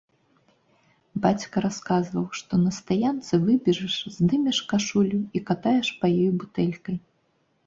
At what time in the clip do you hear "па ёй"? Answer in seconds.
6.01-6.31